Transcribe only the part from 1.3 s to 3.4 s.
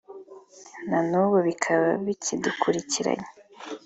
bikaba bikidukurikiranye